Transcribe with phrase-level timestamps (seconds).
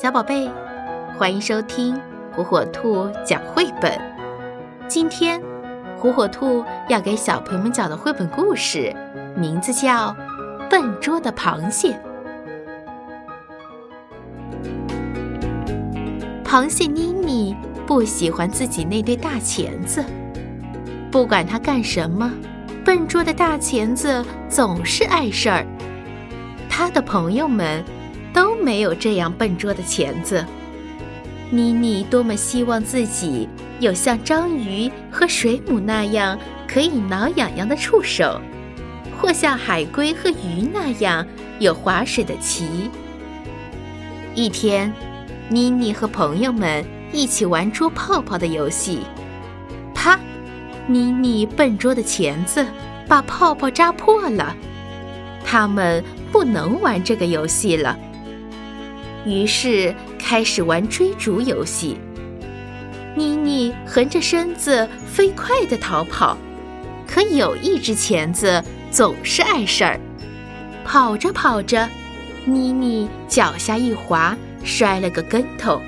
[0.00, 0.48] 小宝贝，
[1.18, 2.00] 欢迎收听
[2.32, 3.92] 火火兔讲绘本。
[4.86, 5.42] 今天，
[5.98, 8.94] 火火兔要给小朋友们讲的绘本故事，
[9.36, 10.10] 名字叫
[10.70, 11.98] 《笨拙的螃蟹》。
[16.44, 17.56] 螃蟹妮妮
[17.86, 20.04] 不喜欢自己那对大钳子，
[21.10, 22.32] 不管它干什么，
[22.84, 25.66] 笨拙的大钳子总是碍事儿。
[26.78, 27.84] 他的朋友们。
[28.30, 30.44] 都没有这样笨拙的钳子。
[31.50, 33.48] 妮妮多么希望自己
[33.80, 36.38] 有像章鱼和水母那样
[36.68, 38.40] 可以挠痒痒的触手，
[39.18, 41.26] 或像海龟和鱼那样
[41.58, 42.88] 有划水的鳍。
[44.36, 44.92] 一天，
[45.48, 49.00] 妮妮和朋友们一起玩捉泡泡的游戏，
[49.94, 50.20] 啪！
[50.86, 52.64] 妮妮笨拙的钳子
[53.08, 54.54] 把泡泡扎破了，
[55.44, 57.96] 他们不能玩这个游戏了。
[59.24, 61.98] 于是开始玩追逐游戏。
[63.16, 66.38] 妮妮横着身子飞快地逃跑，
[67.06, 69.98] 可有一只钳子总是碍事儿。
[70.84, 71.88] 跑着跑着，
[72.44, 75.82] 妮妮脚下一滑，摔了个跟头，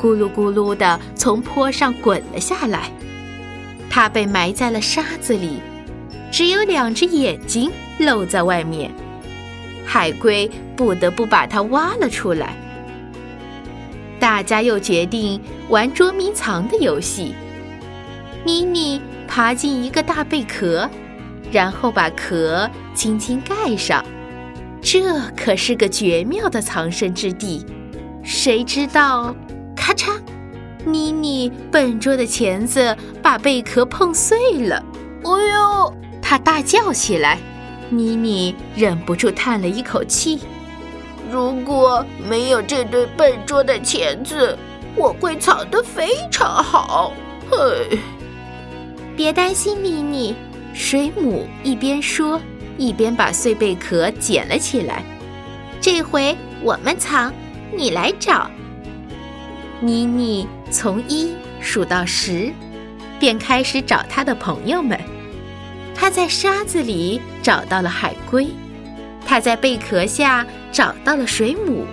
[0.00, 2.90] 咕噜咕噜地从坡上滚了下来。
[3.90, 5.60] 她被埋在了沙子里，
[6.34, 8.90] 只有两只眼睛露在外面。
[9.86, 12.56] 海龟不得不把它挖了出来。
[14.18, 17.36] 大家又决定玩捉迷藏的游戏。
[18.42, 20.90] 妮妮爬进一个大贝壳，
[21.52, 24.04] 然后把壳轻轻盖上。
[24.82, 27.64] 这可是个绝妙的藏身之地。
[28.24, 29.32] 谁知道，
[29.76, 30.20] 咔嚓！
[30.84, 34.84] 妮妮笨拙的钳子把贝壳碰碎了。
[35.22, 35.94] 哎呦！
[36.34, 37.38] 她大叫起来。
[37.90, 40.40] 妮妮忍不住叹了一口气。
[41.30, 44.58] 如果没有这对笨拙的钳子，
[44.96, 47.12] 我会藏得非常好。
[47.48, 47.96] 嘿，
[49.16, 50.34] 别担心，妮妮。
[50.72, 52.40] 水母一边说，
[52.76, 55.04] 一边把碎贝壳捡了起来。
[55.80, 57.32] 这回我们藏，
[57.72, 58.50] 你来找。
[59.78, 62.52] 妮妮从一数到十，
[63.20, 64.98] 便开始找她的朋友们。
[65.94, 68.48] 他在沙子里找到了海龟。
[69.26, 71.86] 他在贝壳下找到了水母，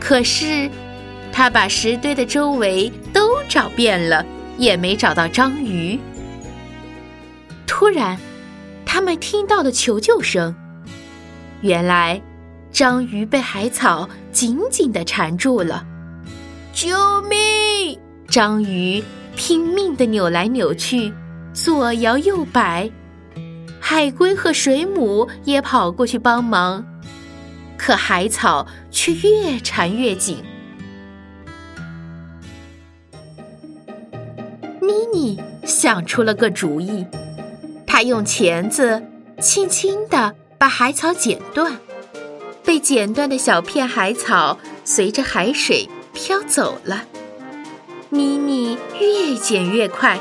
[0.00, 0.70] 可是
[1.30, 4.24] 他把石堆的周围都找遍了，
[4.56, 5.98] 也没找到章鱼。
[7.66, 8.16] 突然，
[8.86, 10.54] 他们听到了求救声。
[11.60, 12.22] 原来，
[12.70, 15.84] 章鱼被海草紧紧地缠住了。
[16.72, 16.88] 救
[17.28, 17.98] 命！
[18.26, 19.04] 章鱼
[19.36, 21.12] 拼命地扭来扭去，
[21.52, 22.90] 左摇右摆。
[23.80, 26.84] 海龟和水母也跑过去帮忙，
[27.76, 30.42] 可海草却越缠越紧。
[34.80, 37.04] 妮妮想出了个主意，
[37.86, 39.02] 她用钳子
[39.40, 41.78] 轻轻地把海草剪断，
[42.64, 47.04] 被剪断的小片海草随着海水飘走了。
[48.10, 50.18] 妮妮越剪越快，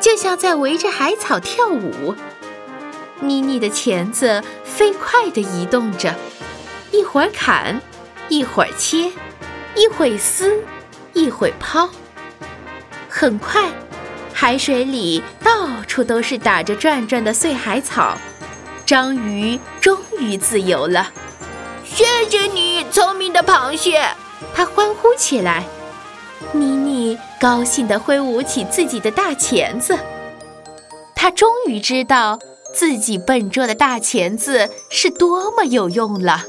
[0.00, 2.14] 就像在围着海草跳舞。
[3.20, 6.14] 妮妮的钳子飞快地移动着，
[6.90, 7.80] 一会儿砍，
[8.28, 9.12] 一会儿切，
[9.74, 10.64] 一会撕，
[11.12, 11.88] 一会抛。
[13.10, 13.68] 很快，
[14.32, 18.16] 海水里到处都是打着转转的碎海草，
[18.86, 21.10] 章鱼终于自由了。
[21.84, 24.02] 谢谢你，聪明的螃蟹！
[24.54, 25.66] 它欢呼起来。
[26.52, 26.79] 妮妮
[27.40, 29.98] 高兴地挥舞起自己的大钳子，
[31.16, 32.38] 他终于知道。
[32.72, 36.44] 自己笨拙的大钳子是多么有用了。